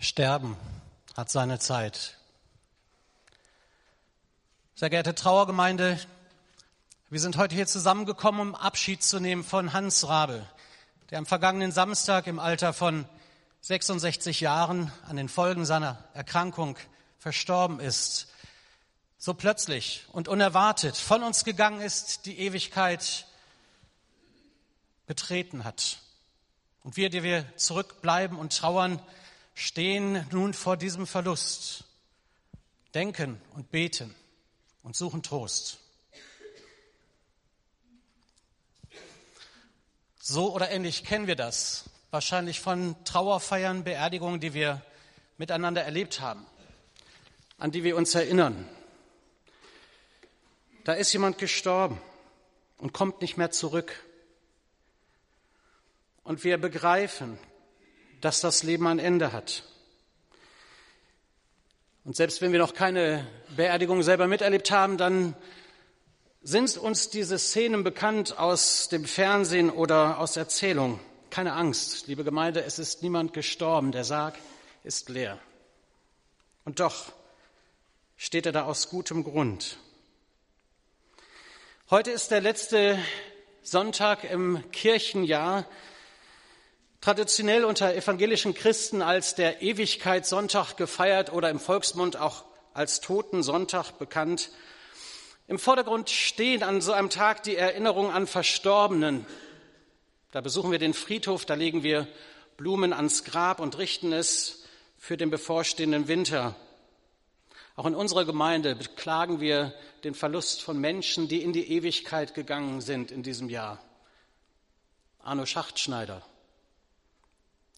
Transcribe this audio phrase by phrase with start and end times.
[0.00, 0.56] Sterben
[1.16, 2.16] hat seine Zeit.
[4.76, 5.98] Sehr geehrte Trauergemeinde,
[7.10, 10.46] wir sind heute hier zusammengekommen, um Abschied zu nehmen von Hans Rabe,
[11.10, 13.08] der am vergangenen Samstag im Alter von
[13.62, 16.78] 66 Jahren an den Folgen seiner Erkrankung
[17.18, 18.28] verstorben ist.
[19.18, 23.26] So plötzlich und unerwartet von uns gegangen ist, die Ewigkeit
[25.06, 25.98] betreten hat.
[26.84, 29.02] Und wir, die wir zurückbleiben und trauern,
[29.58, 31.82] stehen nun vor diesem Verlust,
[32.94, 34.14] denken und beten
[34.84, 35.78] und suchen Trost.
[40.20, 44.80] So oder ähnlich kennen wir das, wahrscheinlich von Trauerfeiern, Beerdigungen, die wir
[45.38, 46.46] miteinander erlebt haben,
[47.58, 48.68] an die wir uns erinnern.
[50.84, 52.00] Da ist jemand gestorben
[52.76, 54.04] und kommt nicht mehr zurück.
[56.22, 57.40] Und wir begreifen,
[58.20, 59.64] dass das Leben ein Ende hat.
[62.04, 65.34] Und selbst wenn wir noch keine Beerdigung selber miterlebt haben, dann
[66.42, 71.00] sind uns diese Szenen bekannt aus dem Fernsehen oder aus Erzählung.
[71.30, 73.92] Keine Angst, liebe Gemeinde, es ist niemand gestorben.
[73.92, 74.38] Der Sarg
[74.84, 75.38] ist leer.
[76.64, 77.12] Und doch
[78.16, 79.78] steht er da aus gutem Grund.
[81.90, 82.98] Heute ist der letzte
[83.62, 85.66] Sonntag im Kirchenjahr
[87.00, 94.50] traditionell unter evangelischen Christen als der Ewigkeitssonntag gefeiert oder im Volksmund auch als Totensonntag bekannt.
[95.46, 99.26] Im Vordergrund stehen an so einem Tag die Erinnerung an Verstorbenen.
[100.30, 102.06] Da besuchen wir den Friedhof, da legen wir
[102.56, 104.64] Blumen ans Grab und richten es
[104.98, 106.54] für den bevorstehenden Winter.
[107.76, 112.80] Auch in unserer Gemeinde beklagen wir den Verlust von Menschen, die in die Ewigkeit gegangen
[112.80, 113.78] sind in diesem Jahr.
[115.20, 116.22] Arno Schachtschneider,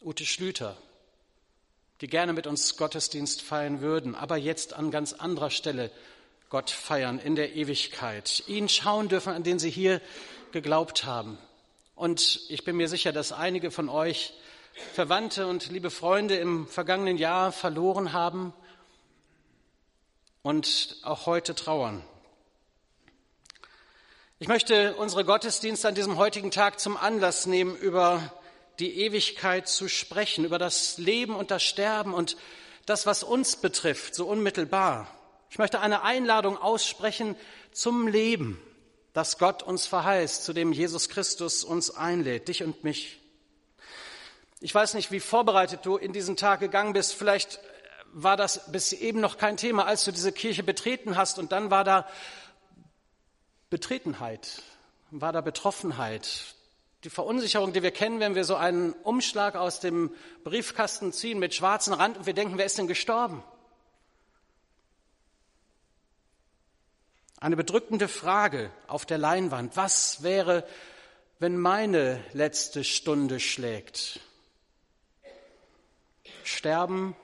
[0.02, 0.78] Ute Schlüter,
[2.00, 5.90] die gerne mit uns Gottesdienst feiern würden, aber jetzt an ganz anderer Stelle
[6.48, 10.00] Gott feiern in der Ewigkeit, ihn schauen dürfen, an den sie hier
[10.52, 11.36] geglaubt haben.
[11.96, 14.32] Und ich bin mir sicher, dass einige von euch
[14.94, 18.54] Verwandte und liebe Freunde im vergangenen Jahr verloren haben
[20.40, 22.02] und auch heute trauern.
[24.38, 28.32] Ich möchte unsere Gottesdienste an diesem heutigen Tag zum Anlass nehmen, über
[28.80, 32.36] die Ewigkeit zu sprechen, über das Leben und das Sterben und
[32.86, 35.06] das, was uns betrifft, so unmittelbar.
[35.50, 37.36] Ich möchte eine Einladung aussprechen
[37.72, 38.60] zum Leben,
[39.12, 43.20] das Gott uns verheißt, zu dem Jesus Christus uns einlädt, dich und mich.
[44.60, 47.14] Ich weiß nicht, wie vorbereitet du in diesen Tag gegangen bist.
[47.14, 47.60] Vielleicht
[48.12, 51.70] war das bis eben noch kein Thema, als du diese Kirche betreten hast und dann
[51.70, 52.08] war da
[53.68, 54.62] Betretenheit,
[55.10, 56.54] war da Betroffenheit,
[57.04, 61.54] die Verunsicherung, die wir kennen, wenn wir so einen Umschlag aus dem Briefkasten ziehen mit
[61.54, 63.42] schwarzem Rand und wir denken, wer ist denn gestorben?
[67.38, 69.74] Eine bedrückende Frage auf der Leinwand.
[69.74, 70.66] Was wäre,
[71.38, 74.20] wenn meine letzte Stunde schlägt?
[76.44, 77.16] Sterben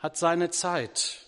[0.00, 1.26] hat seine Zeit.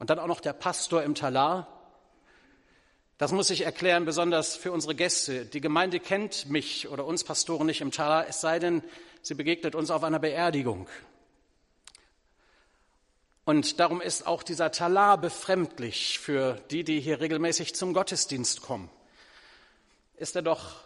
[0.00, 1.79] Und dann auch noch der Pastor im Talar,
[3.20, 5.44] das muss ich erklären, besonders für unsere Gäste.
[5.44, 8.82] Die Gemeinde kennt mich oder uns Pastoren nicht im Talar, es sei denn,
[9.20, 10.88] sie begegnet uns auf einer Beerdigung.
[13.44, 18.88] Und darum ist auch dieser Talar befremdlich für die, die hier regelmäßig zum Gottesdienst kommen.
[20.16, 20.76] Ist er doch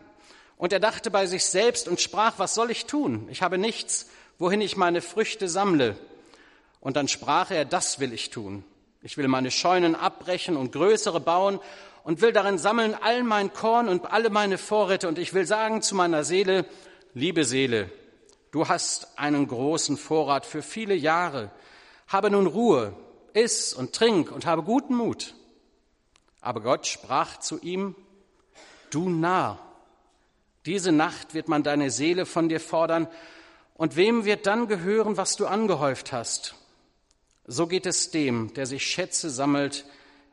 [0.56, 3.28] Und er dachte bei sich selbst und sprach, was soll ich tun?
[3.30, 5.96] Ich habe nichts, wohin ich meine Früchte sammle.
[6.80, 8.64] Und dann sprach er, das will ich tun.
[9.02, 11.60] Ich will meine Scheunen abbrechen und größere bauen
[12.08, 15.08] und will darin sammeln all mein Korn und alle meine Vorräte.
[15.08, 16.64] Und ich will sagen zu meiner Seele,
[17.12, 17.90] liebe Seele,
[18.50, 21.50] du hast einen großen Vorrat für viele Jahre.
[22.06, 22.94] Habe nun Ruhe,
[23.34, 25.34] iss und trink und habe guten Mut.
[26.40, 27.94] Aber Gott sprach zu ihm,
[28.88, 29.58] du Narr,
[30.64, 33.06] diese Nacht wird man deine Seele von dir fordern,
[33.74, 36.54] und wem wird dann gehören, was du angehäuft hast?
[37.46, 39.84] So geht es dem, der sich Schätze sammelt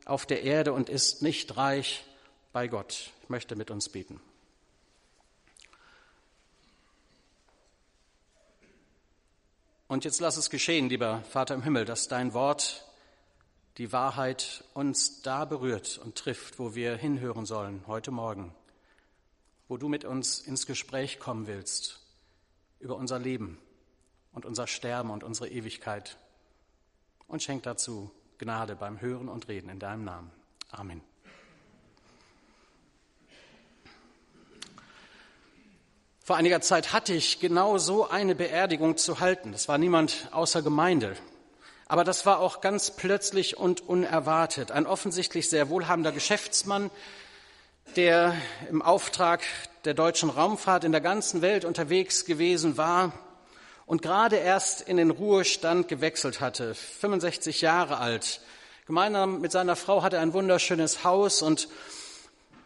[0.05, 2.05] auf der Erde und ist nicht reich
[2.53, 3.11] bei Gott.
[3.23, 4.21] Ich möchte mit uns beten.
[9.87, 12.85] Und jetzt lass es geschehen, lieber Vater im Himmel, dass dein Wort,
[13.77, 18.55] die Wahrheit uns da berührt und trifft, wo wir hinhören sollen heute Morgen,
[19.67, 21.99] wo du mit uns ins Gespräch kommen willst
[22.79, 23.59] über unser Leben
[24.31, 26.17] und unser Sterben und unsere Ewigkeit
[27.27, 30.31] und schenk dazu Gnade beim Hören und Reden in deinem Namen.
[30.71, 31.01] Amen.
[36.19, 39.51] Vor einiger Zeit hatte ich genau so eine Beerdigung zu halten.
[39.51, 41.15] Das war niemand außer Gemeinde.
[41.87, 44.71] Aber das war auch ganz plötzlich und unerwartet.
[44.71, 46.89] Ein offensichtlich sehr wohlhabender Geschäftsmann,
[47.95, 48.35] der
[48.71, 49.43] im Auftrag
[49.85, 53.13] der deutschen Raumfahrt in der ganzen Welt unterwegs gewesen war,
[53.85, 58.41] und gerade erst in den Ruhestand gewechselt hatte, 65 Jahre alt.
[58.87, 61.67] Gemeinsam mit seiner Frau hatte er ein wunderschönes Haus und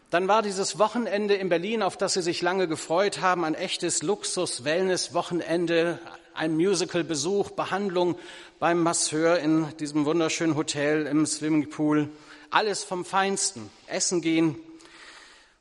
[0.09, 4.01] dann war dieses Wochenende in Berlin, auf das sie sich lange gefreut haben, ein echtes
[4.01, 5.99] Luxus-Wellness-Wochenende,
[6.33, 8.17] ein Musical-Besuch, Behandlung
[8.57, 12.09] beim Masseur in diesem wunderschönen Hotel im Swimmingpool.
[12.49, 13.69] Alles vom Feinsten.
[13.85, 14.55] Essen gehen,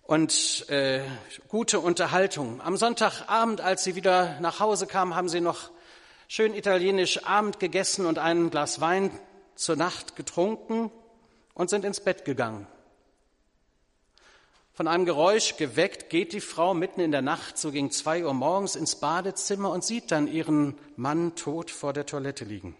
[0.08, 1.02] und äh,
[1.48, 2.62] gute Unterhaltung.
[2.62, 5.70] Am Sonntagabend, als sie wieder nach Hause kamen, haben sie noch
[6.28, 9.10] schön italienisch Abend gegessen und ein Glas Wein
[9.54, 10.90] zur Nacht getrunken
[11.52, 12.66] und sind ins Bett gegangen.
[14.72, 18.32] Von einem Geräusch geweckt geht die Frau mitten in der Nacht, so gegen zwei Uhr
[18.32, 22.74] morgens, ins Badezimmer und sieht dann ihren Mann tot vor der Toilette liegen.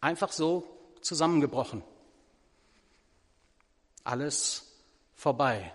[0.00, 0.64] Einfach so
[1.02, 1.82] zusammengebrochen.
[4.04, 4.72] Alles
[5.14, 5.74] vorbei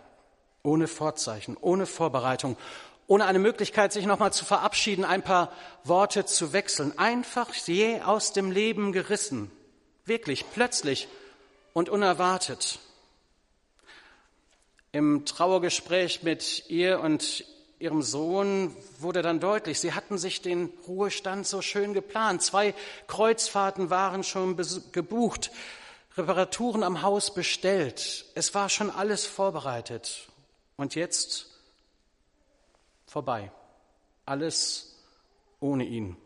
[0.66, 2.58] ohne Vorzeichen, ohne Vorbereitung,
[3.08, 5.52] ohne eine Möglichkeit, sich nochmal zu verabschieden, ein paar
[5.84, 9.52] Worte zu wechseln, einfach je aus dem Leben gerissen,
[10.06, 11.08] wirklich plötzlich
[11.74, 12.80] und unerwartet.
[14.92, 17.46] Im Trauergespräch mit ihr und
[17.80, 22.42] ihrem Sohn wurde dann deutlich, sie hatten sich den Ruhestand so schön geplant.
[22.42, 22.74] Zwei
[23.08, 24.58] Kreuzfahrten waren schon
[24.94, 25.52] gebucht,
[26.18, 28.26] Reparaturen am Haus bestellt.
[28.36, 30.30] Es war schon alles vorbereitet.
[30.78, 31.48] Und jetzt
[33.08, 33.52] vorbei.
[34.26, 34.96] Alles
[35.60, 36.18] ohne ihn.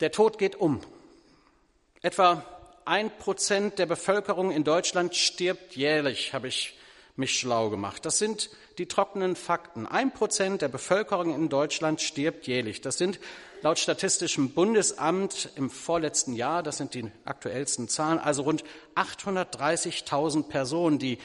[0.00, 0.80] Der Tod geht um.
[2.02, 2.44] Etwa
[2.84, 6.78] ein Prozent der Bevölkerung in Deutschland stirbt jährlich, habe ich
[7.16, 8.06] mich schlau gemacht.
[8.06, 9.86] Das sind die trockenen Fakten.
[9.86, 12.80] Ein Prozent der Bevölkerung in Deutschland stirbt jährlich.
[12.80, 13.20] Das sind
[13.62, 18.64] laut Statistischem Bundesamt im vorletzten Jahr, das sind die aktuellsten Zahlen, also rund
[18.96, 21.18] 830.000 Personen, die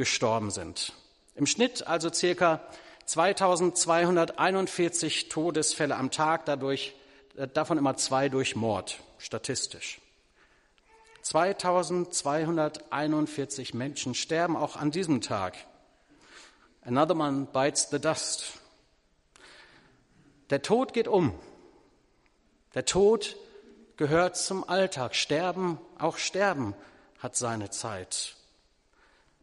[0.00, 0.92] gestorben sind.
[1.34, 2.62] Im Schnitt also circa
[3.04, 6.94] 2241 Todesfälle am Tag, dadurch,
[7.36, 10.00] äh, davon immer zwei durch Mord, statistisch.
[11.20, 15.54] 2241 Menschen sterben auch an diesem Tag.
[16.80, 18.54] Another man bites the dust.
[20.48, 21.38] Der Tod geht um.
[22.74, 23.36] Der Tod
[23.98, 25.14] gehört zum Alltag.
[25.14, 26.74] Sterben, auch Sterben
[27.18, 28.39] hat seine Zeit.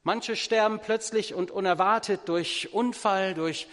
[0.08, 3.68] Manche sterben plötzlich und unerwartet durch Unfall, durch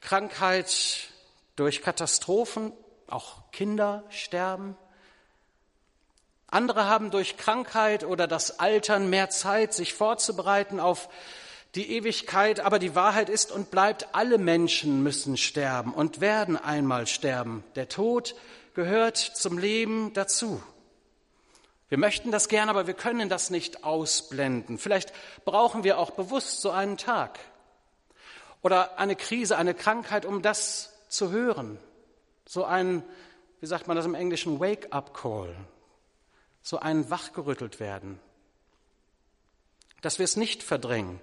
[0.00, 1.08] Krankheit,
[1.56, 2.70] durch Katastrophen.
[3.08, 4.76] Auch Kinder sterben.
[6.46, 11.08] Andere haben durch Krankheit oder das Altern mehr Zeit, sich vorzubereiten auf
[11.74, 12.60] die Ewigkeit.
[12.60, 17.64] Aber die Wahrheit ist und bleibt, alle Menschen müssen sterben und werden einmal sterben.
[17.74, 18.36] Der Tod
[18.74, 20.62] gehört zum Leben dazu.
[21.90, 24.78] Wir möchten das gern, aber wir können das nicht ausblenden.
[24.78, 25.12] Vielleicht
[25.44, 27.40] brauchen wir auch bewusst so einen Tag
[28.62, 31.78] oder eine Krise, eine Krankheit, um das zu hören.
[32.46, 33.02] So ein,
[33.60, 35.56] wie sagt man das im Englischen, Wake-up-Call.
[36.62, 38.20] So ein Wachgerüttelt werden.
[40.00, 41.20] Dass wir es nicht verdrängen.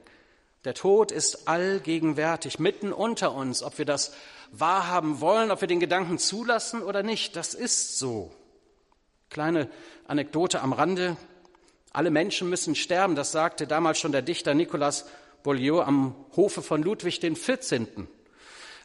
[0.65, 4.13] Der Tod ist allgegenwärtig, mitten unter uns, ob wir das
[4.51, 7.37] wahrhaben wollen, ob wir den Gedanken zulassen oder nicht.
[7.37, 8.33] Das ist so.
[9.29, 9.69] Kleine
[10.07, 11.17] Anekdote am Rande.
[11.91, 15.05] Alle Menschen müssen sterben, das sagte damals schon der Dichter Nicolas
[15.43, 17.87] Boileau am Hofe von Ludwig XIV.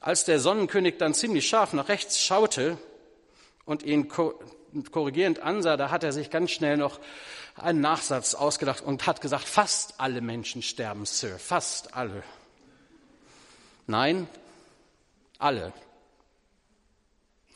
[0.00, 2.78] Als der Sonnenkönig dann ziemlich scharf nach rechts schaute
[3.64, 7.00] und ihn korrigierend ansah, da hat er sich ganz schnell noch
[7.54, 12.22] einen Nachsatz ausgedacht und hat gesagt, fast alle Menschen sterben, Sir, fast alle.
[13.86, 14.28] Nein,
[15.38, 15.72] alle.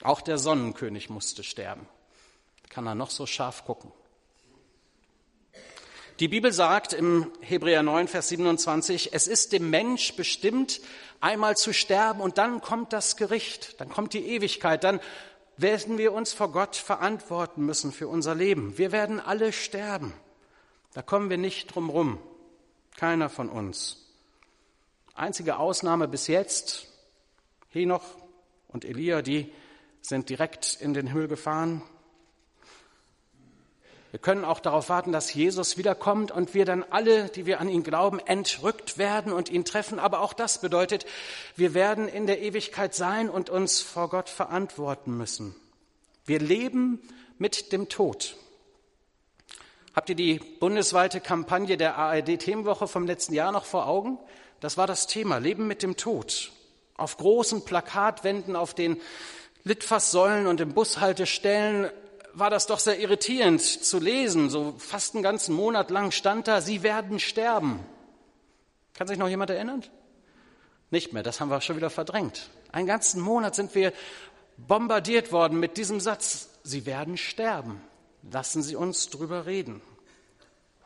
[0.02, 1.88] Auch der Sonnenkönig musste sterben.
[2.68, 3.92] Kann er noch so scharf gucken.
[6.18, 10.80] Die Bibel sagt im Hebräer 9, Vers 27, es ist dem Mensch bestimmt,
[11.20, 15.00] einmal zu sterben und dann kommt das Gericht, dann kommt die Ewigkeit, dann
[15.58, 18.78] werden wir uns vor Gott verantworten müssen für unser Leben.
[18.78, 20.14] Wir werden alle sterben.
[20.94, 22.18] Da kommen wir nicht drum rum.
[22.96, 24.06] Keiner von uns.
[25.14, 26.88] Einzige Ausnahme bis jetzt,
[27.68, 28.04] Henoch
[28.68, 29.52] und Elia, die
[30.00, 31.82] sind direkt in den Himmel gefahren.
[34.16, 37.68] Wir können auch darauf warten, dass Jesus wiederkommt und wir dann alle, die wir an
[37.68, 39.98] ihn glauben, entrückt werden und ihn treffen.
[39.98, 41.04] Aber auch das bedeutet,
[41.54, 45.54] wir werden in der Ewigkeit sein und uns vor Gott verantworten müssen.
[46.24, 46.98] Wir leben
[47.36, 48.36] mit dem Tod.
[49.94, 54.18] Habt ihr die bundesweite Kampagne der ARD-Themenwoche vom letzten Jahr noch vor Augen?
[54.60, 56.52] Das war das Thema, Leben mit dem Tod.
[56.96, 58.98] Auf großen Plakatwänden, auf den
[59.64, 61.90] Litfaßsäulen und im Bushaltestellen
[62.38, 64.50] war das doch sehr irritierend zu lesen.
[64.50, 67.80] So fast einen ganzen Monat lang stand da, Sie werden sterben.
[68.94, 69.82] Kann sich noch jemand erinnern?
[70.90, 72.50] Nicht mehr, das haben wir schon wieder verdrängt.
[72.72, 73.92] Einen ganzen Monat sind wir
[74.58, 77.80] bombardiert worden mit diesem Satz, Sie werden sterben.
[78.30, 79.80] Lassen Sie uns drüber reden.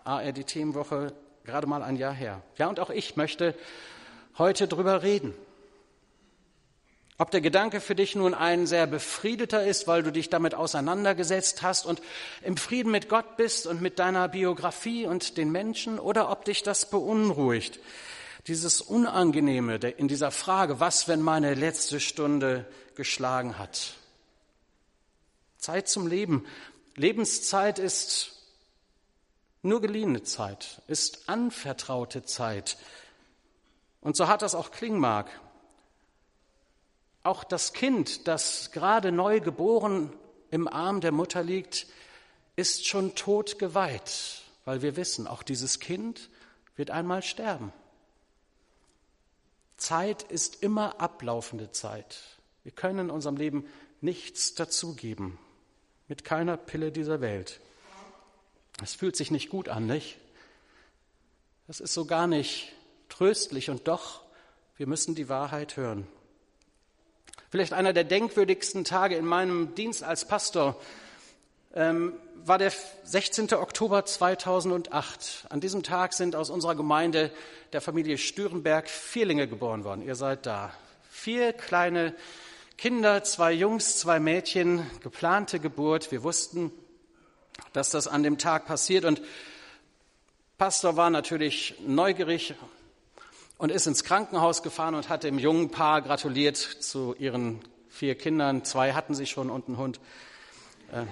[0.04, 1.12] ARD Themenwoche,
[1.44, 2.42] gerade mal ein Jahr her.
[2.58, 3.56] Ja, und auch ich möchte
[4.38, 5.34] heute drüber reden.
[7.20, 11.60] Ob der Gedanke für dich nun ein sehr befriedeter ist, weil du dich damit auseinandergesetzt
[11.60, 12.00] hast und
[12.40, 16.62] im Frieden mit Gott bist und mit deiner Biografie und den Menschen, oder ob dich
[16.62, 17.78] das beunruhigt,
[18.46, 23.96] dieses Unangenehme in dieser Frage, was, wenn meine letzte Stunde geschlagen hat.
[25.58, 26.46] Zeit zum Leben.
[26.96, 28.32] Lebenszeit ist
[29.60, 32.78] nur geliehene Zeit, ist anvertraute Zeit.
[34.00, 35.30] Und so hat das auch klingen mag.
[37.22, 40.12] Auch das Kind, das gerade neu geboren
[40.50, 41.86] im Arm der Mutter liegt,
[42.56, 46.30] ist schon tot geweiht, weil wir wissen, auch dieses Kind
[46.76, 47.72] wird einmal sterben.
[49.76, 52.20] Zeit ist immer ablaufende Zeit.
[52.64, 53.66] Wir können in unserem Leben
[54.00, 55.38] nichts dazugeben,
[56.08, 57.60] mit keiner Pille dieser Welt.
[58.82, 60.18] Es fühlt sich nicht gut an, nicht?
[61.66, 62.72] Das ist so gar nicht
[63.08, 64.22] tröstlich und doch,
[64.76, 66.06] wir müssen die Wahrheit hören.
[67.50, 70.80] Vielleicht einer der denkwürdigsten Tage in meinem Dienst als Pastor
[71.74, 73.52] ähm, war der 16.
[73.54, 75.46] Oktober 2008.
[75.48, 77.32] An diesem Tag sind aus unserer Gemeinde
[77.72, 80.02] der Familie Stürenberg Vierlinge geboren worden.
[80.06, 80.72] Ihr seid da.
[81.10, 82.14] Vier kleine
[82.78, 86.12] Kinder, zwei Jungs, zwei Mädchen, geplante Geburt.
[86.12, 86.70] Wir wussten,
[87.72, 89.20] dass das an dem Tag passiert und
[90.56, 92.54] Pastor war natürlich neugierig
[93.60, 98.64] und ist ins Krankenhaus gefahren und hat dem jungen Paar gratuliert zu ihren vier Kindern.
[98.64, 100.00] Zwei hatten sie schon und einen Hund.
[100.92, 101.04] Äh.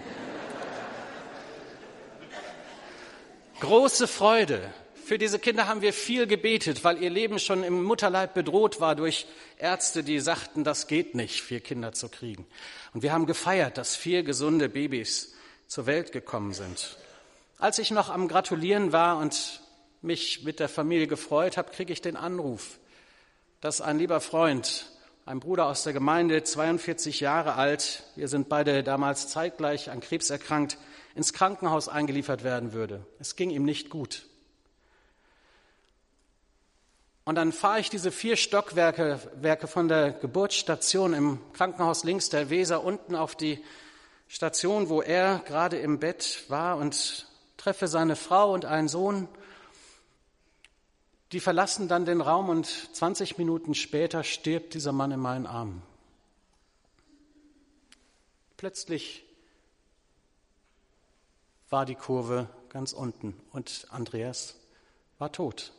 [3.61, 4.63] Große Freude.
[5.05, 8.97] Für diese Kinder haben wir viel gebetet, weil ihr Leben schon im Mutterleib bedroht war
[8.97, 9.27] durch
[9.59, 12.47] Ärzte, die sagten, das geht nicht, vier Kinder zu kriegen.
[12.95, 15.35] Und wir haben gefeiert, dass vier gesunde Babys
[15.67, 16.97] zur Welt gekommen sind.
[17.59, 19.61] Als ich noch am Gratulieren war und
[20.03, 22.79] mich mit der Familie gefreut habe, kriege ich den Anruf,
[23.61, 24.91] dass ein lieber Freund,
[25.27, 30.31] ein Bruder aus der Gemeinde, 42 Jahre alt, wir sind beide damals zeitgleich an Krebs
[30.31, 30.79] erkrankt,
[31.15, 33.05] ins Krankenhaus eingeliefert werden würde.
[33.19, 34.27] Es ging ihm nicht gut.
[37.25, 42.49] Und dann fahre ich diese vier Stockwerke Werke von der Geburtsstation im Krankenhaus links der
[42.49, 43.63] Weser unten auf die
[44.29, 47.27] Station, wo er gerade im Bett war und
[47.59, 49.29] treffe seine Frau und einen Sohn
[51.33, 55.83] die verlassen dann den Raum und 20 Minuten später stirbt dieser Mann in meinen Armen.
[58.57, 59.25] Plötzlich
[61.71, 64.57] war die Kurve ganz unten und Andreas
[65.19, 65.73] war tot.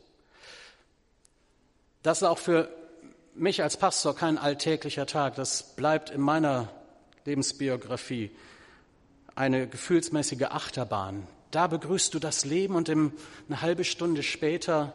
[2.02, 2.74] Das ist auch für
[3.34, 5.34] mich als Pastor kein alltäglicher Tag.
[5.34, 6.72] Das bleibt in meiner
[7.24, 8.30] Lebensbiografie
[9.34, 11.26] eine gefühlsmäßige Achterbahn.
[11.50, 13.12] Da begrüßt du das Leben und eine
[13.50, 14.94] halbe Stunde später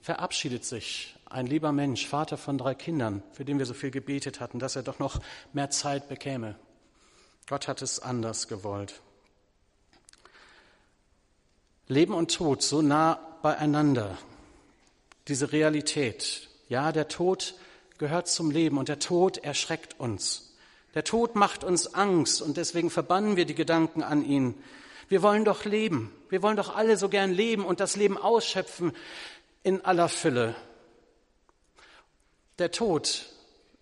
[0.00, 4.40] verabschiedet sich ein lieber Mensch, Vater von drei Kindern, für den wir so viel gebetet
[4.40, 5.20] hatten, dass er doch noch
[5.52, 6.56] mehr Zeit bekäme.
[7.48, 9.00] Gott hat es anders gewollt.
[11.86, 14.18] Leben und Tod so nah beieinander,
[15.28, 16.48] diese Realität.
[16.68, 17.54] Ja, der Tod
[17.96, 20.54] gehört zum Leben und der Tod erschreckt uns.
[20.94, 24.54] Der Tod macht uns Angst und deswegen verbannen wir die Gedanken an ihn.
[25.08, 26.12] Wir wollen doch leben.
[26.28, 28.92] Wir wollen doch alle so gern leben und das Leben ausschöpfen
[29.68, 30.54] in aller Fülle.
[32.58, 33.26] Der Tod.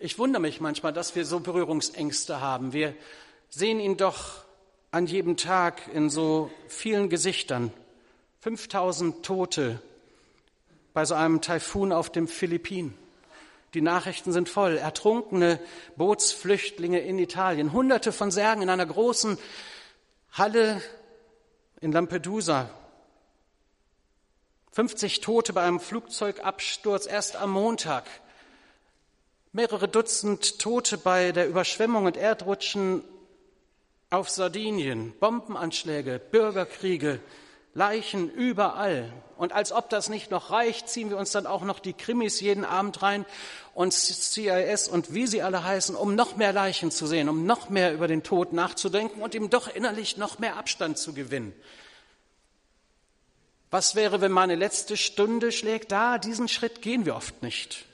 [0.00, 2.73] Ich wundere mich manchmal, dass wir so Berührungsängste haben.
[2.73, 2.93] Wir
[3.50, 4.43] sehen ihn doch
[4.90, 7.73] an jedem Tag in so vielen Gesichtern.
[8.40, 9.81] 5000 Tote
[10.93, 12.99] bei so einem Taifun auf dem Philippinen.
[13.73, 14.78] Die Nachrichten sind voll.
[14.78, 15.61] Ertrunkene
[15.95, 17.73] Bootsflüchtlinge in Italien.
[17.73, 19.38] Hunderte von Särgen in einer großen
[20.33, 20.83] Halle
[21.81, 22.71] in Lampedusa.
[24.76, 28.04] 50 Tote bei einem Flugzeugabsturz erst am Montag.
[29.52, 33.02] Mehrere Dutzend Tote bei der Überschwemmung und Erdrutschen
[34.11, 35.14] auf Sardinien.
[35.18, 37.21] Bombenanschläge, Bürgerkriege,
[37.73, 39.11] Leichen überall.
[39.38, 42.38] Und als ob das nicht noch reicht, ziehen wir uns dann auch noch die Krimis
[42.42, 43.25] jeden Abend rein
[43.73, 47.71] und CIS und wie sie alle heißen, um noch mehr Leichen zu sehen, um noch
[47.71, 51.54] mehr über den Tod nachzudenken und ihm doch innerlich noch mehr Abstand zu gewinnen.
[53.71, 55.93] Was wäre, wenn meine letzte Stunde schlägt?
[55.93, 57.85] Da, diesen Schritt gehen wir oft nicht.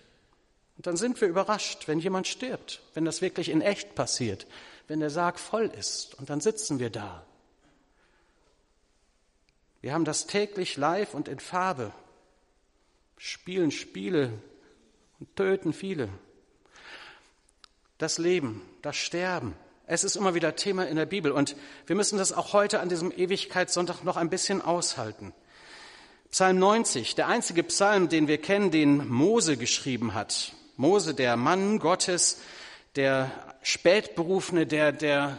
[0.76, 4.46] Und dann sind wir überrascht, wenn jemand stirbt, wenn das wirklich in echt passiert,
[4.88, 6.14] wenn der Sarg voll ist.
[6.16, 7.24] Und dann sitzen wir da
[9.82, 11.92] wir haben das täglich live und in Farbe,
[13.18, 14.32] spielen Spiele
[15.18, 16.08] und töten viele.
[17.98, 22.16] Das Leben, das Sterben, es ist immer wieder Thema in der Bibel und wir müssen
[22.16, 25.34] das auch heute an diesem Ewigkeitssonntag noch ein bisschen aushalten.
[26.32, 30.54] Psalm 90, der einzige Psalm, den wir kennen, den Mose geschrieben hat.
[30.78, 32.40] Mose, der Mann Gottes,
[32.96, 35.36] der Spätberufene, der, der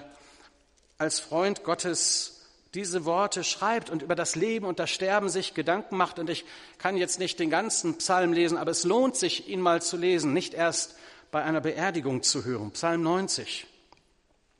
[0.99, 2.43] als Freund Gottes
[2.75, 6.19] diese Worte schreibt und über das Leben und das Sterben sich Gedanken macht.
[6.19, 6.45] Und ich
[6.77, 10.31] kann jetzt nicht den ganzen Psalm lesen, aber es lohnt sich, ihn mal zu lesen,
[10.31, 10.95] nicht erst
[11.31, 12.69] bei einer Beerdigung zu hören.
[12.69, 13.65] Psalm 90.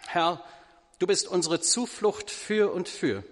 [0.08, 0.43] Herr,
[0.98, 3.24] du bist unsere Zuflucht für und für.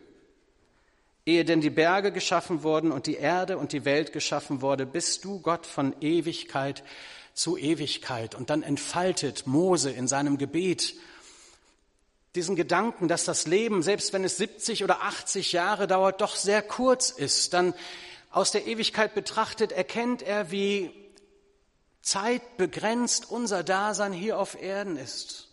[1.25, 5.23] Ehe denn die Berge geschaffen wurden und die Erde und die Welt geschaffen wurde, bist
[5.23, 6.83] du Gott von Ewigkeit
[7.33, 8.33] zu Ewigkeit.
[8.35, 10.95] Und dann entfaltet Mose in seinem Gebet
[12.35, 16.61] diesen Gedanken, dass das Leben, selbst wenn es 70 oder 80 Jahre dauert, doch sehr
[16.61, 17.73] kurz ist, dann
[18.31, 20.91] aus der Ewigkeit betrachtet erkennt er, wie
[22.01, 25.50] zeitbegrenzt unser Dasein hier auf Erden ist.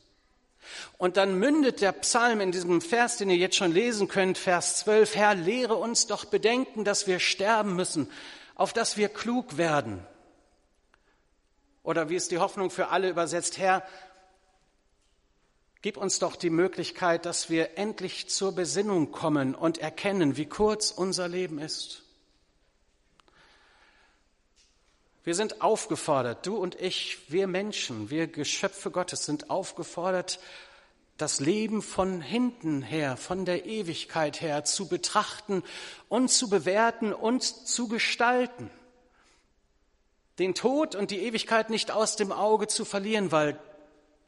[0.97, 4.79] Und dann mündet der Psalm in diesem Vers, den ihr jetzt schon lesen könnt, Vers
[4.79, 8.11] 12, Herr, lehre uns doch bedenken, dass wir sterben müssen,
[8.55, 10.05] auf dass wir klug werden.
[11.83, 13.83] Oder wie es die Hoffnung für alle übersetzt, Herr,
[15.81, 20.91] Gib uns doch die Möglichkeit, dass wir endlich zur Besinnung kommen und erkennen, wie kurz
[20.91, 22.03] unser Leben ist.
[25.29, 30.41] Wir sind aufgefordert, du und ich, wir Menschen, wir Geschöpfe Gottes sind aufgefordert,
[31.19, 35.63] das Leben von hinten her, von der Ewigkeit her zu betrachten
[36.09, 38.71] und zu bewerten und zu gestalten.
[40.39, 43.61] Den Tod und die Ewigkeit nicht aus dem Auge zu verlieren, weil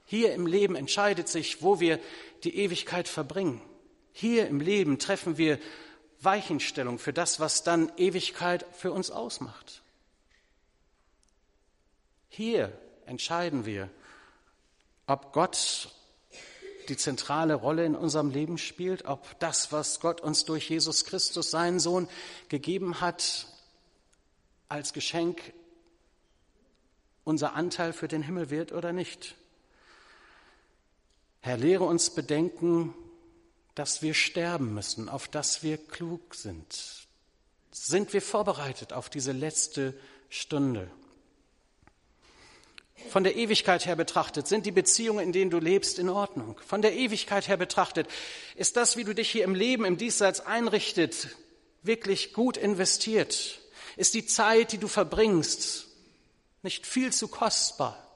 [0.05, 1.99] hier im Leben entscheidet sich, wo wir
[2.45, 3.63] die Ewigkeit verbringen.
[4.13, 5.59] Hier im Leben treffen wir
[6.21, 9.81] Weichenstellung für das, was dann Ewigkeit für uns ausmacht.
[12.31, 12.73] Hier
[13.07, 13.91] entscheiden wir,
[15.07, 15.91] ob Gott
[16.89, 21.51] die zentrale Rolle in unserem Leben spielt, ob das, was Gott uns durch Jesus Christus,
[21.51, 22.09] seinen Sohn,
[22.49, 23.47] gegeben hat,
[24.69, 25.53] als Geschenk
[27.25, 29.35] unser Anteil für den Himmel wird oder nicht.
[31.41, 32.95] Herr, lehre uns bedenken,
[33.75, 37.09] dass wir sterben müssen, auf dass wir klug sind.
[37.73, 40.91] Sind wir vorbereitet auf diese letzte Stunde?
[43.11, 46.57] Von der Ewigkeit her betrachtet, sind die Beziehungen, in denen du lebst, in Ordnung?
[46.67, 48.09] Von der Ewigkeit her betrachtet,
[48.55, 51.37] ist das, wie du dich hier im Leben, im Diesseits einrichtet,
[51.83, 53.61] wirklich gut investiert?
[53.97, 55.87] Ist die Zeit, die du verbringst,
[56.63, 58.07] nicht viel zu kostbar?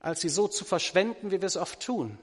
[0.00, 2.18] als sie so zu verschwenden, wie wir es oft tun.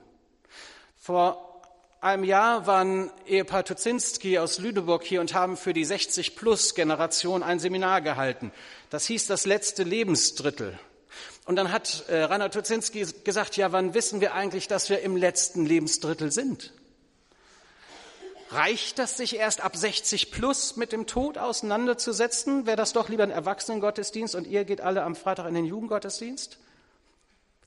[0.98, 1.62] Vor
[2.02, 8.02] einem Jahr waren Ehepaar Tuzinski aus Lüneburg hier und haben für die 60-Plus-Generation ein Seminar
[8.02, 8.52] gehalten.
[8.90, 10.80] Das hieß das letzte Lebensdrittel.
[11.46, 15.16] Und dann hat äh, Rainer Tuzinski gesagt, ja, wann wissen wir eigentlich, dass wir im
[15.16, 16.74] letzten Lebensdrittel sind?
[18.50, 22.66] Reicht das, sich erst ab 60 plus mit dem Tod auseinanderzusetzen?
[22.66, 26.58] Wäre das doch lieber ein Erwachsenengottesdienst und ihr geht alle am Freitag in den Jugendgottesdienst?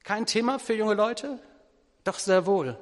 [0.03, 1.39] Kein Thema für junge Leute?
[2.05, 2.79] Doch sehr wohl.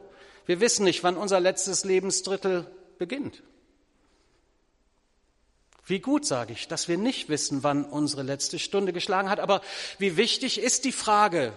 [0.47, 2.67] Wir wissen nicht, wann unser letztes Lebensdrittel
[2.99, 3.43] beginnt.
[5.87, 9.39] Wie gut, sage ich, dass wir nicht wissen, wann unsere letzte Stunde geschlagen hat.
[9.39, 9.61] Aber
[9.99, 11.53] wie wichtig ist die Frage,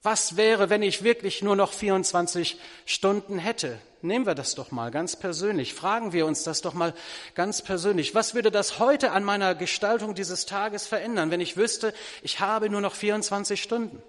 [0.00, 3.80] was wäre, wenn ich wirklich nur noch 24 Stunden hätte?
[4.00, 5.74] Nehmen wir das doch mal ganz persönlich.
[5.74, 6.94] Fragen wir uns das doch mal
[7.34, 8.14] ganz persönlich.
[8.14, 12.70] Was würde das heute an meiner Gestaltung dieses Tages verändern, wenn ich wüsste, ich habe
[12.70, 14.00] nur noch 24 Stunden?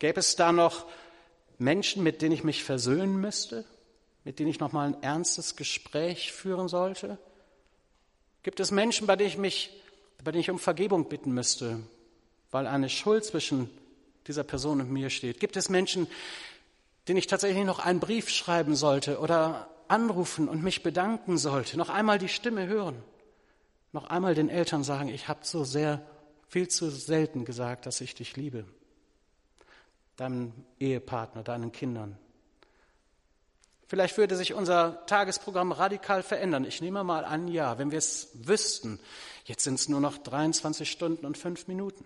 [0.00, 0.86] Gäbe es da noch
[1.58, 3.64] Menschen, mit denen ich mich versöhnen müsste?
[4.26, 7.16] Mit denen ich noch mal ein ernstes Gespräch führen sollte?
[8.42, 9.70] Gibt es Menschen, bei denen ich mich,
[10.24, 11.78] bei denen ich um Vergebung bitten müsste,
[12.50, 13.70] weil eine Schuld zwischen
[14.26, 15.38] dieser Person und mir steht?
[15.38, 16.08] Gibt es Menschen,
[17.06, 21.78] denen ich tatsächlich noch einen Brief schreiben sollte oder anrufen und mich bedanken sollte?
[21.78, 23.00] Noch einmal die Stimme hören?
[23.92, 26.04] Noch einmal den Eltern sagen, ich habe so sehr,
[26.48, 28.64] viel zu selten gesagt, dass ich dich liebe.
[30.16, 32.18] Deinem Ehepartner, deinen Kindern,
[33.88, 36.64] Vielleicht würde sich unser Tagesprogramm radikal verändern.
[36.64, 38.98] Ich nehme mal an, ja, wenn wir es wüssten.
[39.44, 42.04] Jetzt sind es nur noch 23 Stunden und fünf Minuten.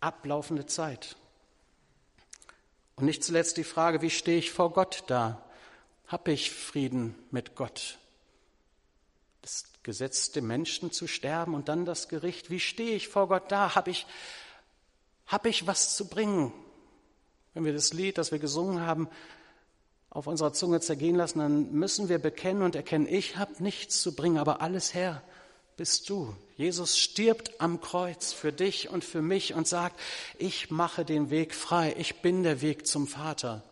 [0.00, 1.16] Ablaufende Zeit.
[2.96, 5.42] Und nicht zuletzt die Frage, wie stehe ich vor Gott da?
[6.08, 7.98] Habe ich Frieden mit Gott?
[9.40, 12.50] Das Gesetz, dem Menschen zu sterben und dann das Gericht.
[12.50, 13.74] Wie stehe ich vor Gott da?
[13.74, 14.06] Habe ich,
[15.26, 16.52] hab ich was zu bringen?
[17.54, 19.08] Wenn wir das Lied, das wir gesungen haben,
[20.10, 24.14] auf unserer Zunge zergehen lassen, dann müssen wir bekennen und erkennen, ich habe nichts zu
[24.14, 25.22] bringen, aber alles Herr
[25.76, 26.34] bist du.
[26.56, 30.00] Jesus stirbt am Kreuz für dich und für mich und sagt,
[30.38, 33.62] ich mache den Weg frei, ich bin der Weg zum Vater.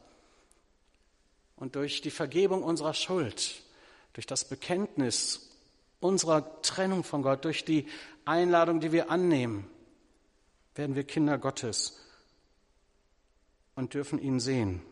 [1.57, 3.63] Und durch die Vergebung unserer Schuld,
[4.13, 5.51] durch das Bekenntnis
[6.01, 7.87] unserer Trennung von Gott, durch die
[8.27, 9.69] Einladung, die wir annehmen,
[10.75, 11.99] werden wir Kinder Gottes
[13.75, 14.83] und dürfen ihn sehen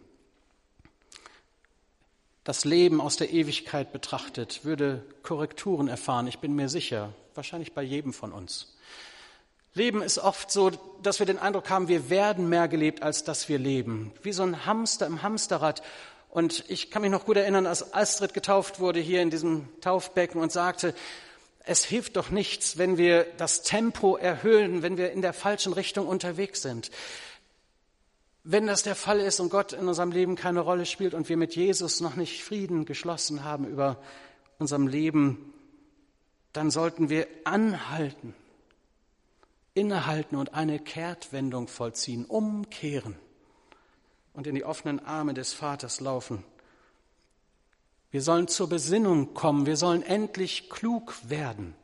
[2.44, 7.82] das Leben aus der Ewigkeit betrachtet, würde Korrekturen erfahren, ich bin mir sicher, wahrscheinlich bei
[7.82, 8.76] jedem von uns.
[9.72, 10.70] Leben ist oft so,
[11.02, 14.12] dass wir den Eindruck haben, wir werden mehr gelebt, als dass wir leben.
[14.22, 15.82] Wie so ein Hamster im Hamsterrad.
[16.30, 20.40] Und ich kann mich noch gut erinnern, als Astrid getauft wurde hier in diesem Taufbecken
[20.40, 20.94] und sagte,
[21.64, 26.06] es hilft doch nichts, wenn wir das Tempo erhöhen, wenn wir in der falschen Richtung
[26.06, 26.90] unterwegs sind.
[28.46, 31.38] Wenn das der Fall ist und Gott in unserem Leben keine Rolle spielt und wir
[31.38, 33.98] mit Jesus noch nicht Frieden geschlossen haben über
[34.58, 35.54] unserem Leben,
[36.52, 38.34] dann sollten wir anhalten,
[39.72, 43.16] innehalten und eine Kehrtwendung vollziehen, umkehren
[44.34, 46.44] und in die offenen Arme des Vaters laufen.
[48.10, 51.74] Wir sollen zur Besinnung kommen, wir sollen endlich klug werden.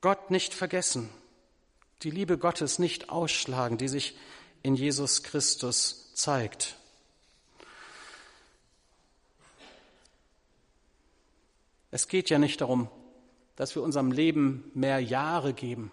[0.00, 1.08] Gott nicht vergessen,
[2.02, 4.16] die Liebe Gottes nicht ausschlagen, die sich
[4.62, 6.76] in Jesus Christus zeigt.
[11.90, 12.88] Es geht ja nicht darum,
[13.54, 15.90] dass wir unserem Leben mehr Jahre geben.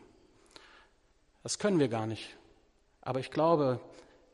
[1.44, 2.36] Das können wir gar nicht.
[3.02, 3.80] Aber ich glaube,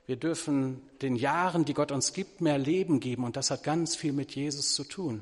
[0.07, 3.23] wir dürfen den Jahren, die Gott uns gibt, mehr Leben geben.
[3.23, 5.21] Und das hat ganz viel mit Jesus zu tun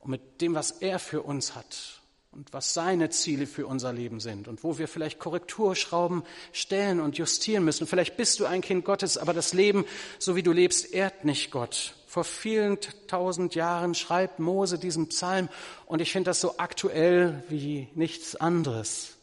[0.00, 2.00] und mit dem, was er für uns hat
[2.34, 7.16] und was seine Ziele für unser Leben sind und wo wir vielleicht Korrekturschrauben stellen und
[7.16, 7.86] justieren müssen.
[7.86, 9.84] Vielleicht bist du ein Kind Gottes, aber das Leben,
[10.18, 11.94] so wie du lebst, ehrt nicht Gott.
[12.08, 15.48] Vor vielen tausend Jahren schreibt Mose diesen Psalm
[15.86, 19.16] und ich finde das so aktuell wie nichts anderes.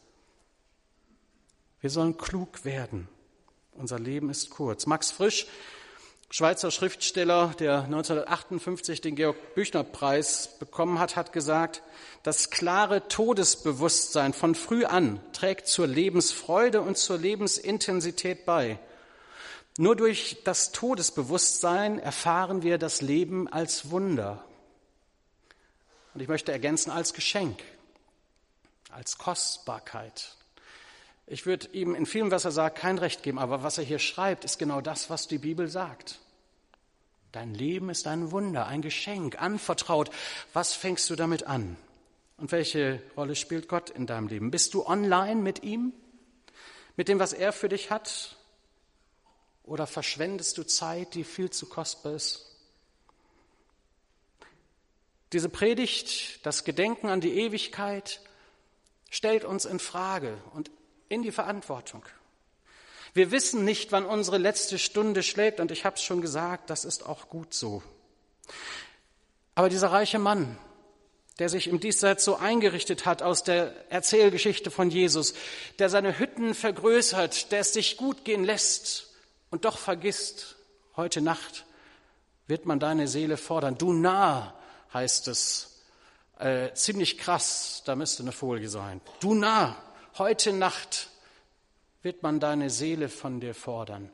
[1.80, 3.08] Wir sollen klug werden.
[3.72, 4.86] Unser Leben ist kurz.
[4.86, 5.46] Max Frisch
[6.34, 11.82] Schweizer Schriftsteller, der 1958 den Georg Büchner Preis bekommen hat, hat gesagt,
[12.22, 18.78] das klare Todesbewusstsein von früh an trägt zur Lebensfreude und zur Lebensintensität bei.
[19.76, 24.42] Nur durch das Todesbewusstsein erfahren wir das Leben als Wunder.
[26.14, 27.62] Und ich möchte ergänzen als Geschenk,
[28.90, 30.34] als Kostbarkeit.
[31.26, 33.98] Ich würde ihm in vielem, was er sagt, kein Recht geben, aber was er hier
[33.98, 36.18] schreibt, ist genau das, was die Bibel sagt.
[37.30, 40.10] Dein Leben ist ein Wunder, ein Geschenk, anvertraut.
[40.52, 41.76] Was fängst du damit an?
[42.36, 44.50] Und welche Rolle spielt Gott in deinem Leben?
[44.50, 45.94] Bist du online mit ihm?
[46.96, 48.36] Mit dem, was er für dich hat?
[49.62, 52.52] Oder verschwendest du Zeit, die viel zu kostbar ist?
[55.32, 58.20] Diese Predigt, das Gedenken an die Ewigkeit,
[59.08, 60.70] stellt uns in Frage und
[61.12, 62.02] in die Verantwortung.
[63.14, 66.84] Wir wissen nicht, wann unsere letzte Stunde schlägt, und ich habe es schon gesagt, das
[66.84, 67.82] ist auch gut so.
[69.54, 70.56] Aber dieser reiche Mann,
[71.38, 75.34] der sich im Diesseits so eingerichtet hat aus der Erzählgeschichte von Jesus,
[75.78, 79.10] der seine Hütten vergrößert, der es sich gut gehen lässt
[79.50, 80.56] und doch vergisst,
[80.96, 81.66] heute Nacht
[82.46, 83.76] wird man deine Seele fordern.
[83.76, 84.54] Du nah,
[84.94, 85.82] heißt es,
[86.38, 89.02] äh, ziemlich krass, da müsste eine Folie sein.
[89.20, 89.76] Du nah,
[90.18, 91.08] heute Nacht
[92.02, 94.10] wird man deine Seele von dir fordern.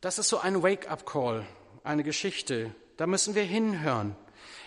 [0.00, 1.46] Das ist so ein Wake-up-Call,
[1.82, 2.74] eine Geschichte.
[2.96, 4.16] Da müssen wir hinhören.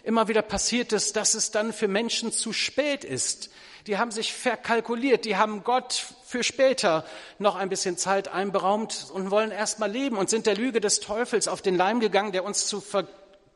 [0.03, 3.49] Immer wieder passiert es, dass es dann für Menschen zu spät ist.
[3.87, 7.05] Die haben sich verkalkuliert, die haben Gott für später
[7.39, 10.99] noch ein bisschen Zeit einberaumt und wollen erst mal leben und sind der Lüge des
[10.99, 12.81] Teufels auf den Leim gegangen, der uns zu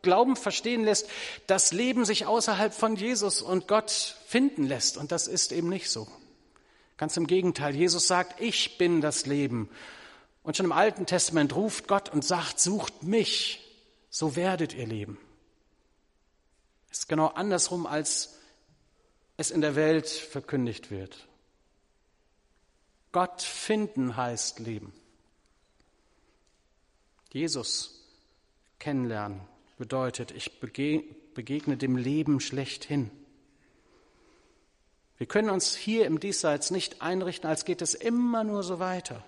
[0.01, 1.07] Glauben verstehen lässt,
[1.47, 4.97] dass Leben sich außerhalb von Jesus und Gott finden lässt.
[4.97, 6.07] Und das ist eben nicht so.
[6.97, 9.69] Ganz im Gegenteil, Jesus sagt, ich bin das Leben.
[10.43, 13.59] Und schon im Alten Testament ruft Gott und sagt, sucht mich,
[14.09, 15.17] so werdet ihr leben.
[16.91, 18.37] Ist genau andersrum, als
[19.37, 21.27] es in der Welt verkündigt wird.
[23.11, 24.93] Gott finden heißt Leben.
[27.31, 28.05] Jesus
[28.79, 29.41] kennenlernen
[29.81, 33.11] bedeutet, ich begegne dem Leben schlechthin.
[35.17, 39.25] Wir können uns hier im Diesseits nicht einrichten, als geht es immer nur so weiter.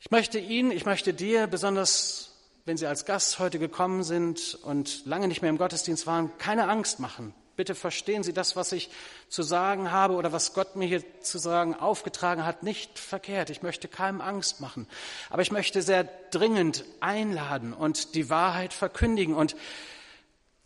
[0.00, 2.32] Ich möchte Ihnen, ich möchte dir besonders
[2.66, 6.68] wenn Sie als Gast heute gekommen sind und lange nicht mehr im Gottesdienst waren, keine
[6.68, 7.32] Angst machen.
[7.56, 8.90] Bitte verstehen Sie das, was ich
[9.28, 13.48] zu sagen habe oder was Gott mir hier zu sagen aufgetragen hat, nicht verkehrt.
[13.48, 14.86] Ich möchte keinem Angst machen.
[15.30, 19.56] Aber ich möchte sehr dringend einladen und die Wahrheit verkündigen und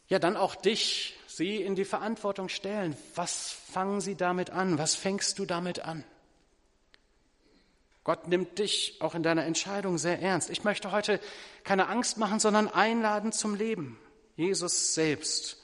[0.08, 2.96] ja, dann auch dich, Sie in die Verantwortung stellen.
[3.14, 4.76] Was fangen Sie damit an?
[4.76, 6.04] Was fängst du damit an?
[8.02, 10.50] Gott nimmt dich auch in deiner Entscheidung sehr ernst.
[10.50, 11.20] Ich möchte heute
[11.62, 13.98] keine Angst machen, sondern einladen zum Leben.
[14.36, 15.59] Jesus selbst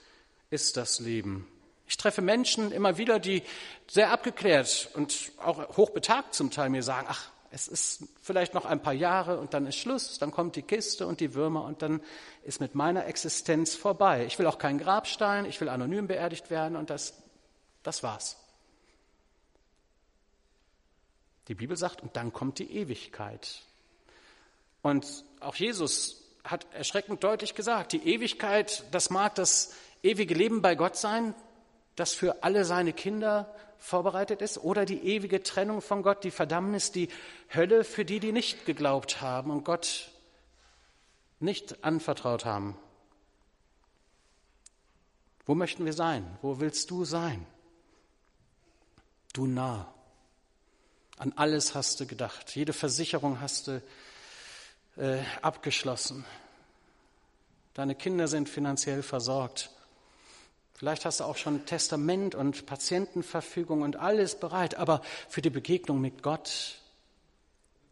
[0.50, 1.46] ist das Leben.
[1.88, 3.42] Ich treffe Menschen immer wieder, die
[3.86, 8.82] sehr abgeklärt und auch hochbetagt zum Teil mir sagen, ach, es ist vielleicht noch ein
[8.82, 12.02] paar Jahre und dann ist Schluss, dann kommt die Kiste und die Würmer und dann
[12.42, 14.26] ist mit meiner Existenz vorbei.
[14.26, 17.14] Ich will auch keinen Grabstein, ich will anonym beerdigt werden und das,
[17.82, 18.36] das war's.
[21.48, 23.62] Die Bibel sagt, und dann kommt die Ewigkeit.
[24.82, 29.72] Und auch Jesus hat erschreckend deutlich gesagt, die Ewigkeit, das mag das
[30.06, 31.34] ewige Leben bei Gott sein,
[31.96, 36.92] das für alle seine Kinder vorbereitet ist, oder die ewige Trennung von Gott, die Verdammnis,
[36.92, 37.08] die
[37.54, 40.10] Hölle für die, die nicht geglaubt haben und Gott
[41.40, 42.76] nicht anvertraut haben.
[45.44, 46.38] Wo möchten wir sein?
[46.42, 47.46] Wo willst du sein?
[49.32, 49.92] Du nah.
[51.18, 52.54] An alles hast du gedacht.
[52.56, 53.82] Jede Versicherung hast du
[54.96, 56.24] äh, abgeschlossen.
[57.74, 59.70] Deine Kinder sind finanziell versorgt.
[60.76, 66.02] Vielleicht hast du auch schon Testament und Patientenverfügung und alles bereit, aber für die Begegnung
[66.02, 66.82] mit Gott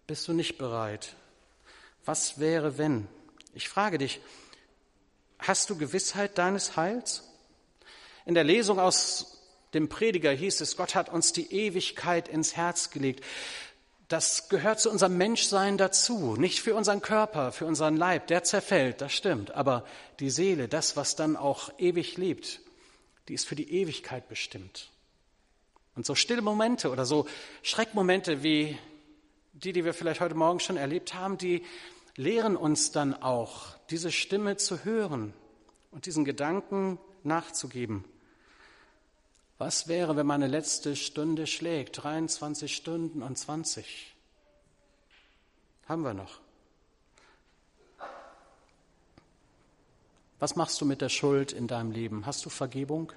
[0.06, 1.16] bist du nicht bereit.
[2.04, 3.08] Was wäre, wenn?
[3.54, 4.20] Ich frage dich,
[5.38, 7.24] hast du Gewissheit deines Heils?
[8.26, 9.40] In der Lesung aus
[9.72, 13.24] dem Prediger hieß es, Gott hat uns die Ewigkeit ins Herz gelegt.
[14.08, 19.00] Das gehört zu unserem Menschsein dazu, nicht für unseren Körper, für unseren Leib, der zerfällt,
[19.00, 19.86] das stimmt, aber
[20.20, 22.60] die Seele, das, was dann auch ewig lebt,
[23.28, 24.90] die ist für die Ewigkeit bestimmt.
[25.94, 27.26] Und so stille Momente oder so
[27.62, 28.76] Schreckmomente wie
[29.52, 31.64] die, die wir vielleicht heute Morgen schon erlebt haben, die
[32.16, 35.32] lehren uns dann auch, diese Stimme zu hören
[35.90, 38.04] und diesen Gedanken nachzugeben.
[39.58, 42.02] Was wäre, wenn meine letzte Stunde schlägt?
[42.02, 44.14] 23 Stunden und 20.
[45.86, 46.43] Haben wir noch.
[50.44, 52.26] Was machst du mit der Schuld in deinem Leben?
[52.26, 53.10] Hast du Vergebung?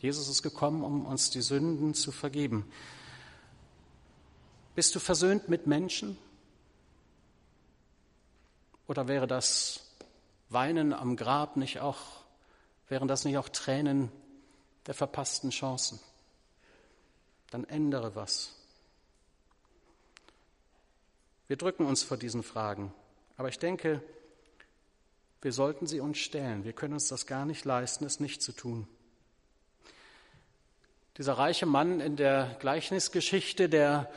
[0.00, 2.68] Jesus ist gekommen, um uns die Sünden zu vergeben.
[4.74, 6.18] Bist du versöhnt mit Menschen?
[8.88, 9.94] Oder wäre das
[10.48, 12.24] Weinen am Grab nicht auch,
[12.88, 14.10] wären das nicht auch Tränen
[14.86, 16.00] der verpassten Chancen.
[17.50, 18.52] Dann ändere was.
[21.46, 22.92] Wir drücken uns vor diesen Fragen,
[23.36, 24.02] aber ich denke,
[25.40, 26.64] wir sollten sie uns stellen.
[26.64, 28.88] Wir können uns das gar nicht leisten, es nicht zu tun.
[31.16, 34.10] Dieser reiche Mann in der Gleichnisgeschichte, der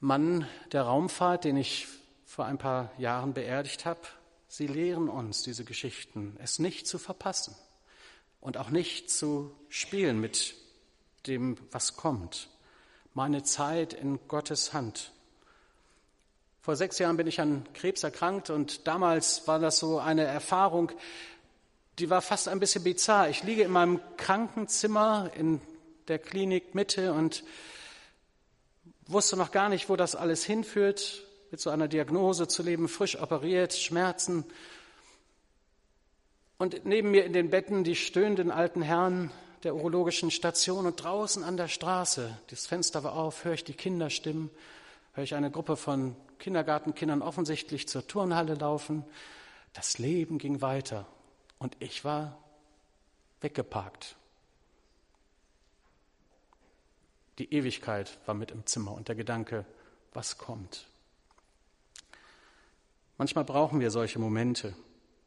[0.00, 1.88] Mann der Raumfahrt, den ich
[2.26, 4.00] vor ein paar Jahren beerdigt habe,
[4.48, 7.56] sie lehren uns diese Geschichten, es nicht zu verpassen
[8.40, 10.54] und auch nicht zu spielen mit
[11.26, 12.50] dem, was kommt.
[13.14, 15.12] Meine Zeit in Gottes Hand.
[16.64, 20.90] Vor sechs Jahren bin ich an Krebs erkrankt und damals war das so eine Erfahrung,
[21.98, 23.28] die war fast ein bisschen bizarr.
[23.28, 25.60] Ich liege in meinem Krankenzimmer in
[26.08, 27.44] der Klinik Mitte und
[29.06, 33.20] wusste noch gar nicht, wo das alles hinführt, mit so einer Diagnose zu leben, frisch
[33.20, 34.46] operiert, Schmerzen.
[36.56, 39.30] Und neben mir in den Betten die stöhnenden alten Herren
[39.64, 43.74] der urologischen Station und draußen an der Straße, das Fenster war auf, höre ich die
[43.74, 44.48] Kinderstimmen,
[45.14, 49.04] höre ich eine Gruppe von Kindergartenkindern offensichtlich zur Turnhalle laufen.
[49.72, 51.06] Das Leben ging weiter
[51.58, 52.38] und ich war
[53.40, 54.16] weggeparkt.
[57.38, 59.64] Die Ewigkeit war mit im Zimmer und der Gedanke,
[60.12, 60.86] was kommt.
[63.18, 64.74] Manchmal brauchen wir solche Momente,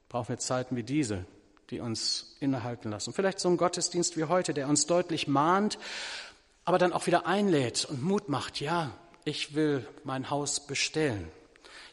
[0.10, 1.26] brauchen wir Zeiten wie diese,
[1.70, 3.14] die uns innehalten lassen.
[3.14, 5.78] Vielleicht so ein Gottesdienst wie heute, der uns deutlich mahnt,
[6.64, 8.60] aber dann auch wieder einlädt und Mut macht.
[8.60, 8.94] Ja,
[9.28, 11.30] ich will mein Haus bestellen.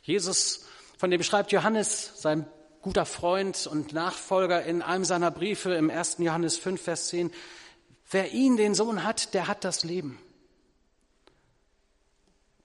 [0.03, 0.65] Jesus,
[0.97, 2.47] von dem schreibt Johannes, sein
[2.81, 6.19] guter Freund und Nachfolger in einem seiner Briefe im 1.
[6.19, 7.33] Johannes 5, Vers 10,
[8.11, 10.19] wer ihn, den Sohn hat, der hat das Leben.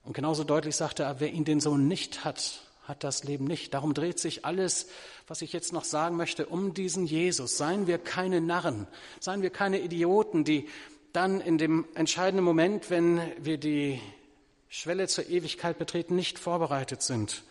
[0.03, 3.73] Und genauso deutlich sagte er, wer ihn, den Sohn nicht hat, hat das Leben nicht.
[3.73, 4.87] Darum dreht sich alles,
[5.27, 7.57] was ich jetzt noch sagen möchte, um diesen Jesus.
[7.57, 8.87] Seien wir keine Narren,
[9.19, 10.67] seien wir keine Idioten, die
[11.13, 13.99] dann in dem entscheidenden Moment, wenn wir die
[14.69, 17.43] Schwelle zur Ewigkeit betreten, nicht vorbereitet sind.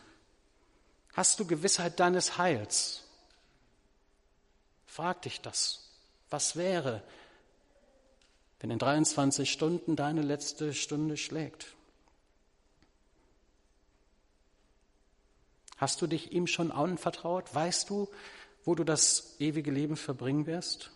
[1.13, 3.05] Hast du Gewissheit deines Heils?
[4.87, 5.91] Frag dich das.
[6.31, 7.03] Was wäre,
[8.61, 11.75] wenn in 23 Stunden deine letzte Stunde schlägt?
[15.77, 17.55] Hast du dich ihm schon anvertraut?
[17.55, 18.09] Weißt du,
[18.65, 20.91] wo du das ewige Leben verbringen wirst?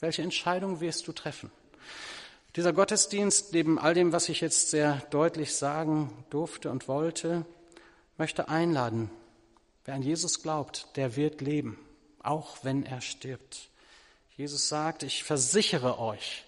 [0.00, 1.50] Welche Entscheidung wirst du treffen?
[2.56, 7.46] Dieser Gottesdienst, neben all dem, was ich jetzt sehr deutlich sagen durfte und wollte,
[8.18, 9.10] möchte einladen.
[9.84, 11.78] Wer an Jesus glaubt, der wird leben,
[12.22, 13.70] auch wenn er stirbt.
[14.36, 16.44] Jesus sagt, ich versichere euch,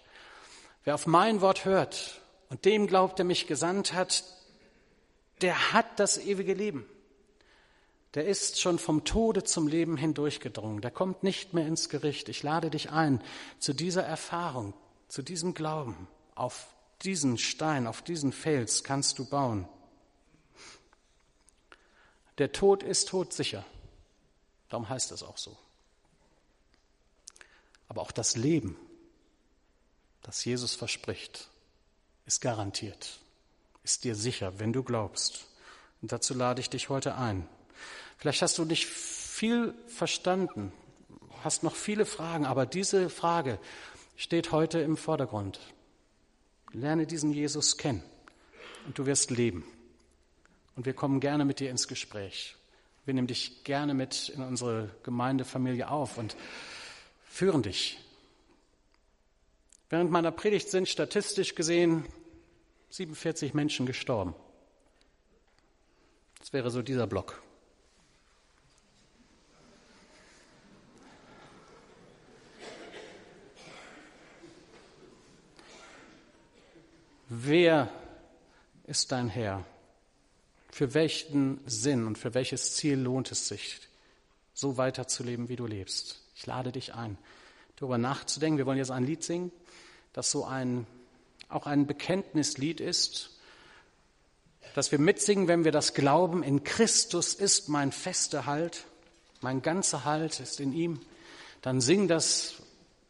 [0.85, 4.25] wer auf mein Wort hört und dem glaubt, der mich gesandt hat,
[5.41, 6.87] der hat das ewige Leben
[8.15, 10.81] der ist schon vom Tode zum Leben hindurchgedrungen.
[10.81, 12.29] Der kommt nicht mehr ins Gericht.
[12.29, 13.21] Ich lade dich ein
[13.59, 14.73] zu dieser Erfahrung,
[15.15, 16.09] zu diesem Glauben.
[16.35, 16.67] Auf
[17.03, 19.69] diesen Stein, auf diesen Fels kannst du bauen.
[22.39, 23.65] Der Tod ist todsicher.
[24.69, 25.57] Darum heißt es auch so.
[27.87, 28.77] Aber auch das Leben,
[30.23, 31.49] das Jesus verspricht,
[32.27, 33.21] ist garantiert,
[33.85, 35.47] ist dir sicher, wenn du glaubst.
[36.03, 37.49] Und dazu lade ich dich heute ein.
[38.19, 40.73] Vielleicht hast du nicht viel verstanden,
[41.45, 43.61] hast noch viele Fragen, aber diese Frage
[44.17, 45.61] steht heute im Vordergrund.
[46.73, 48.03] Lerne diesen Jesus kennen
[48.87, 49.65] und du wirst leben.
[50.77, 52.57] Und wir kommen gerne mit dir ins Gespräch.
[53.05, 56.37] Wir nehmen dich gerne mit in unsere Gemeindefamilie auf und
[57.29, 57.99] führen dich.
[59.91, 62.05] Während meiner Predigt sind statistisch gesehen
[62.91, 64.35] 47 Menschen gestorben.
[66.39, 67.44] Das wäre so dieser Block.
[77.47, 77.91] Wer
[78.87, 79.67] ist dein Herr?
[80.71, 83.81] Für welchen Sinn und für welches Ziel lohnt es sich,
[84.55, 86.23] so weiterzuleben, wie du lebst?
[86.35, 87.19] Ich lade dich ein,
[87.77, 88.57] darüber nachzudenken.
[88.57, 89.53] Wir wollen jetzt ein Lied singen,
[90.15, 90.87] das so ein,
[91.51, 93.31] auch ein Bekenntnislied ist,
[94.75, 98.87] dass wir mitsingen, wenn wir das glauben, in Christus ist mein fester Halt,
[99.43, 100.99] mein ganzer Halt ist in ihm,
[101.61, 102.55] dann sing das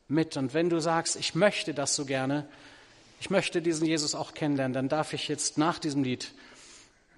[0.09, 0.37] mit.
[0.37, 2.49] Und wenn du sagst, ich möchte das so gerne,
[3.24, 6.32] ich möchte diesen Jesus auch kennenlernen, dann darf ich jetzt nach diesem Lied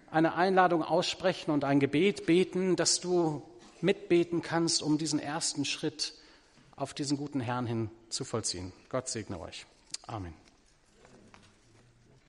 [0.08, 3.42] eine Einladung aussprechen und ein Gebet beten, dass du
[3.80, 6.14] mitbeten kannst, um diesen ersten Schritt
[6.76, 8.72] auf diesen guten Herrn hin zu vollziehen.
[8.88, 9.66] Gott segne euch.
[10.06, 10.45] Amen.